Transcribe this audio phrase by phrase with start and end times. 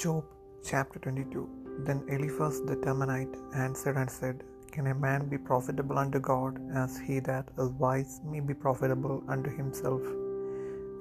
[0.00, 0.24] Job
[0.68, 1.40] chapter 22
[1.86, 3.34] Then Eliphaz the Temanite
[3.64, 4.42] answered and said,
[4.74, 9.22] Can a man be profitable unto God, as he that is wise may be profitable
[9.28, 10.00] unto himself?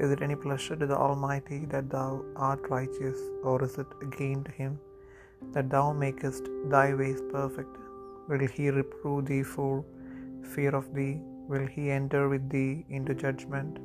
[0.04, 4.44] Is it any pleasure to the Almighty that thou art righteous, or is it gain
[4.48, 4.78] to him
[5.54, 7.76] that thou makest thy ways perfect?
[8.28, 9.86] Will he reprove thee for
[10.54, 11.14] fear of thee?
[11.52, 13.78] Will he enter with thee into judgment?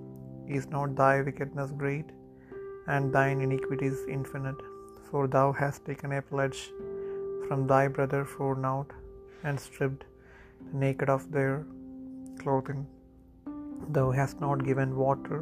[0.48, 2.10] Is not thy wickedness great,
[2.94, 4.62] and thine iniquities infinite?
[5.10, 6.60] For thou hast taken a pledge
[7.46, 8.90] from thy brother for naught,
[9.44, 10.04] and stripped
[10.66, 11.54] the naked of their
[12.40, 12.82] clothing.
[13.96, 15.38] Thou hast not given water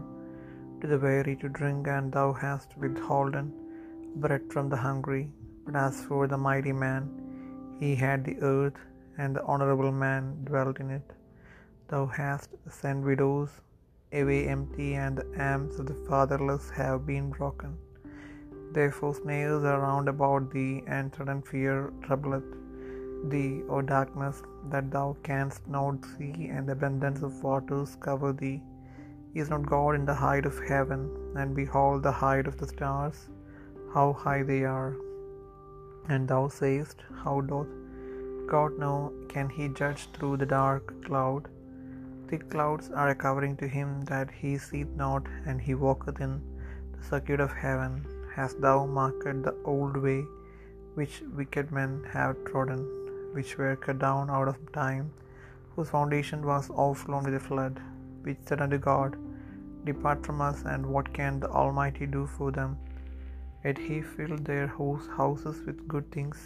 [0.80, 3.46] to the weary to drink, and thou hast withholden
[4.24, 5.24] bread from the hungry.
[5.64, 7.04] But as for the mighty man,
[7.80, 8.80] he had the earth,
[9.18, 11.08] and the honorable man dwelt in it.
[11.88, 12.50] Thou hast
[12.80, 13.52] sent widows
[14.20, 17.72] away empty, and the arms of the fatherless have been broken.
[18.76, 21.74] Therefore snares are round about thee, and sudden fear
[22.06, 22.48] troubleth
[23.32, 24.38] thee, O darkness,
[24.72, 28.58] that thou canst not see, and abundance of waters cover thee.
[29.42, 31.02] Is not God in the height of heaven?
[31.40, 33.18] And behold the height of the stars,
[33.94, 34.92] how high they are.
[36.12, 37.72] And thou sayest, How doth
[38.54, 38.96] God know?
[39.34, 41.44] Can he judge through the dark cloud?
[42.28, 46.34] Thick clouds are a covering to him that he seeth not, and he walketh in
[46.94, 47.92] the circuit of heaven.
[48.36, 50.20] Hast thou marked the old way
[50.98, 52.80] which wicked men have trodden,
[53.34, 55.04] which were cut down out of time,
[55.72, 57.76] whose foundation was overflown with a flood,
[58.24, 59.12] which said unto God,
[59.88, 62.72] Depart from us, and what can the Almighty do for them?
[63.64, 64.66] Yet he filled their
[65.18, 66.40] houses with good things.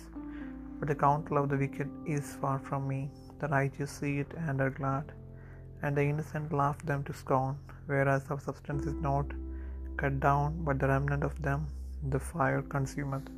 [0.78, 3.00] But the counsel of the wicked is far from me.
[3.40, 5.06] The righteous see it and are glad,
[5.82, 7.56] and the innocent laugh them to scorn.
[7.86, 9.26] Whereas our substance is not
[9.96, 11.62] cut down, but the remnant of them
[12.02, 13.28] the fire consumeth.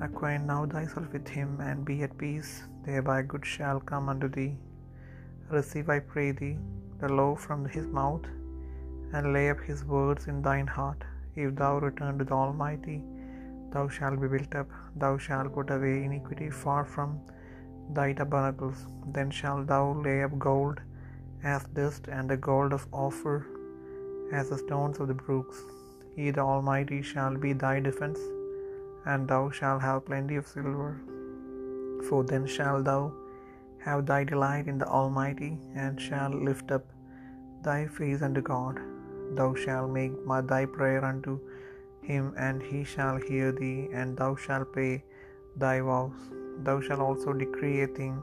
[0.00, 4.56] Acquaint now thyself with him, and be at peace, thereby good shall come unto thee.
[5.50, 6.58] Receive, I pray thee,
[7.00, 8.26] the law from his mouth,
[9.12, 11.04] and lay up his words in thine heart.
[11.34, 13.02] If thou return to the Almighty,
[13.70, 17.20] thou shalt be built up, thou shalt put away iniquity far from
[17.90, 18.86] thy tabernacles.
[19.06, 20.80] Then shalt thou lay up gold
[21.44, 23.46] as dust, and the gold of Ophir
[24.32, 25.58] as the stones of the brooks.
[26.14, 28.18] He, the Almighty, shall be thy defence,
[29.04, 30.90] and thou shalt have plenty of silver.
[32.08, 33.12] For then shalt thou
[33.86, 36.86] have thy delight in the Almighty, and shalt lift up
[37.62, 38.78] thy face unto God.
[39.38, 40.14] Thou shalt make
[40.52, 41.38] thy prayer unto
[42.02, 45.04] him, and he shall hear thee, and thou shalt pay
[45.56, 46.20] thy vows.
[46.66, 48.16] Thou shalt also decree a thing,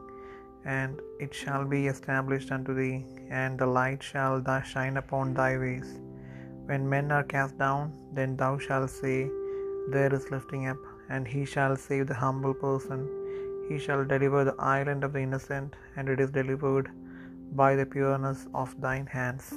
[0.65, 5.99] and it shall be established unto thee, and the light shall shine upon thy ways.
[6.65, 9.29] When men are cast down, then thou shalt say,
[9.89, 10.77] There is lifting up,
[11.09, 13.01] and he shall save the humble person.
[13.69, 16.89] He shall deliver the island of the innocent, and it is delivered
[17.51, 19.53] by the pureness of thine hands.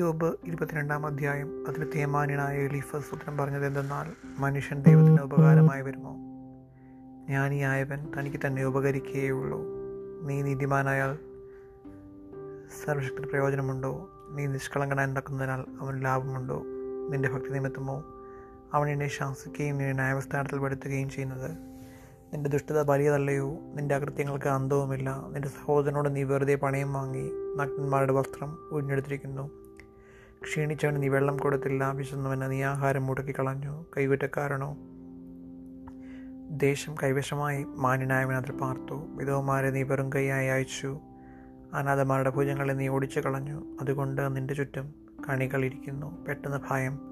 [0.00, 1.64] Iyob ഇരുപത്തിരണ്ടാം അധ്യായം.
[1.68, 6.12] അതിന് തേമാനിനായ Eliphaz ഉത്തരം പറഞ്ഞത് എന്തെന്നാൽ മനുഷ്യൻ ദൈവത്തിന് ഉപകാരമായി വരുമോ?
[7.26, 9.60] ജ്ഞാനിയായവൻ തനിക്ക് തന്നെ ഉപകരിക്കുകയുള്ളൂ
[10.22, 11.18] നീ നീതിമാനായാൽ
[12.84, 14.10] സർവശക്തി പ്രയോജനമുണ്ടോ?
[14.32, 16.62] നീ നിഷ്കളങ്കനായി നടക്കുന്നതിനാൽ അവൻ ലാഭമുണ്ടോ?
[17.10, 18.04] നിന്റെ ഭക്തി നിമിത്തമോ?
[18.74, 21.50] അവൻ എന്നെ ശാസിക്കുകയും നിന്നെ ന്യായസ്ഥാനത്തിൽ പെടുത്തുകയും ചെയ്യുന്നത്.
[22.32, 23.58] നിന്റെ ദുഷ്ടത വലിയതല്ലയോ?
[23.74, 25.24] നിന്റെ അകൃത്യങ്ങൾക്ക് അന്തവുമില്ല.
[25.32, 29.69] നിന്റെ സഹോദരനോട് നീ വെറുതെ പണയം വാങ്ങി നഗ്നന്മാരുടെ വസ്ത്രം ഒഴിഞ്ഞെടുത്തിരിക്കുന്നു
[30.42, 33.86] ക്ഷീണിച്ചവന് നീ വെള്ളം കൊടുത്തില്ല വിശന്നവന് നീ ആഹാരം മുടക്കി കളഞ്ഞു.
[33.96, 34.76] കൈവിറ്റക്കാരനോ
[36.50, 39.06] ദേശം കൈവശമായി മാന്യനായവൻ അതിൽ പാർത്തു.
[39.16, 41.00] വിധവമാരെ നീ വെറും കൈയായി അയച്ചു.
[41.74, 43.76] അനാഥമാരുടെ ഭുജങ്ങളെ നീ ഓടിച്ചു കളഞ്ഞു.
[43.80, 44.94] അതുകൊണ്ട് നിന്റെ ചുറ്റും
[45.28, 47.09] കണികളിരിക്കുന്നു പെട്ടെന്ന് ഭയം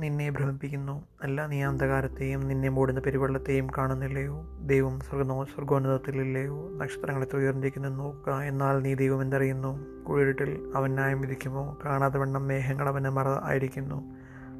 [0.00, 1.04] നിന്നെ ഭ്രമിപ്പിക്കുന്നു.
[1.22, 4.46] അല്ല നീ അന്ധകാരത്തെയും നിന്നെ മൂടുന്ന പെരുവെള്ളത്തെയും കാണുന്നില്ലയോ?
[4.66, 6.70] ദൈവം സ്വർഗനോ സ്വർഗോന്നതത്തിലില്ലയോ?
[6.76, 8.32] നക്ഷത്രങ്ങളെ ഉയർന്നിരിക്കുന്നു നോക്കുക.
[8.32, 10.04] എന്നാൽ നീ ദൈവം എന്തറിയുന്നു?
[10.04, 11.78] കുഴിരുട്ടിൽ അവൻ ന്യായം വിധിക്കുമോ?
[11.84, 14.04] കാണാതെ വണ്ണം മേഘങ്ങൾ അവന് മറ ആയിരിക്കുന്നു.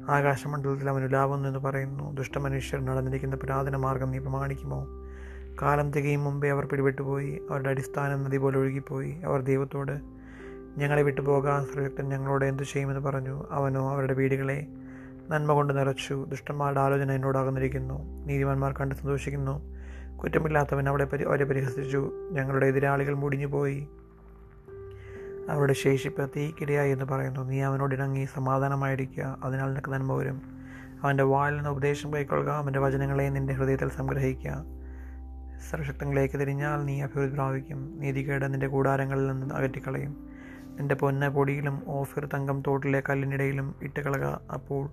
[0.09, 2.15] ആകാശമണ്ഡലത്തിൽ അവൻ ഉലാവുന്നു എന്ന് പറയുന്നു.
[2.15, 4.87] ദുഷ്ടമനുഷ്യർ നടന്നിരിക്കുന്ന പുരാതന മാർഗം നീ പ്രമാണിക്കുമോ?
[5.61, 7.39] കാലം തികയും മുമ്പേ അവർ പിടിപെട്ടുപോയി.
[7.49, 9.11] അവരുടെ അടിസ്ഥാനം നദി പോലെ ഒഴുകിപ്പോയി.
[9.11, 10.21] അവർ ദൈവത്തോട്
[10.77, 13.43] ഞങ്ങളെ വിട്ടുപോകാൻ സർവക്തൻ ഞങ്ങളോട് എന്തു ചെയ്യുമെന്ന് പറഞ്ഞു.
[13.51, 14.67] അവനോ അവരുടെ വീടുകളെ
[15.31, 16.25] നന്മ കൊണ്ട് നിറച്ചു.
[16.29, 18.25] ദുഷ്ടന്മാരുടെ ആലോചന എന്നോട് അകന്നിരിക്കുന്നു.
[18.25, 19.75] നീതിമാന്മാർ കണ്ട് സന്തോഷിക്കുന്നു.
[20.17, 22.29] കുറ്റമില്ലാത്തവൻ അവിടെ പരി അവരെ പരിഹസിച്ചു.
[22.31, 23.87] ഞങ്ങളുടെ എതിരാളികൾ മുടിഞ്ഞുപോയി.
[25.49, 27.41] അവരുടെ ശേഷിപ്പ് തീക്കിടയായി എന്ന് പറയുന്നു.
[27.41, 29.39] നീ അവനോട് ഇണങ്ങി സമാധാനമായിരിക്കുക.
[29.43, 30.41] അതിനാൽ നിനക്ക് നന്മ വരും.
[31.03, 32.53] അവന്റെ വായിൽ നിന്ന് ഉപദേശം കൈക്കൊള്ളുക.
[32.53, 34.65] അവന്റെ വചനങ്ങളെ നിന്റെ ഹൃദയത്തിൽ സംഗ്രഹിക്കുക.
[35.71, 37.99] സർവശക്തങ്ങളിലേക്ക് തിരിഞ്ഞാൽ നീ അഭിവൃദ്ധി പ്രാപിക്കും.
[37.99, 40.29] നീതികേട് നിന്റെ കൂടാരങ്ങളിൽ നിന്ന് അകറ്റിക്കളയും.
[40.79, 44.89] നിന്റെ പൊന്ന പൊടിയിലും ഓഫിർ തങ്കം തോട്ടിലെ കല്ലിനിടയിലും ഇട്ട് കളക അപ്പോൾ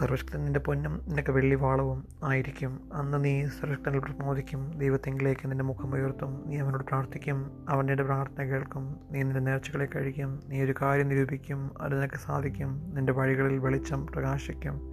[0.00, 2.90] സർവശക്തൻ നിന്റെ പൊന്നും നിനക്ക് വെള്ളിവാളവും ആയിരിക്കും.
[2.92, 4.78] അന്ന് നീ സർവശക്തനിൽ പ്രമോദിക്കും.
[4.78, 6.44] ദൈവത്തെങ്കിലേക്ക് നിന്റെ മുഖം ഉയർത്തും.
[6.46, 7.66] നീ അവനോട് പ്രാർത്ഥിക്കും.
[7.68, 9.00] അവന്റെ പ്രാർത്ഥന കേൾക്കും.
[9.10, 10.42] നീ നിന്റെ നേർച്ചകളെ കഴിക്കും.
[10.48, 11.70] നീ ഒരു കാര്യം നിരൂപിക്കും.
[11.80, 12.94] അത് നിനക്ക് സാധിക്കും.
[12.94, 14.90] നിന്റെ വഴികളിൽ വെളിച്ചം പ്രകാശിക്കും.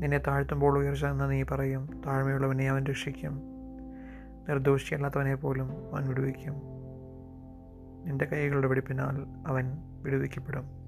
[0.00, 2.02] നിന്നെ താഴ്ത്തുമ്പോൾ ഉയർച്ച എന്ന് നീ പറയും.
[2.06, 3.42] താഴ്മയുള്ളവനെ അവൻ രക്ഷിക്കും.
[4.48, 6.54] നിർദോഷിയല്ലാത്തവനെ പോലും അവൻ വിടുവിക്കും.
[8.06, 9.72] നിന്റെ കൈകളുടെ വെടിപ്പിനാൽ അവൻ
[10.02, 10.81] വിടുവിക്കപ്പെടും.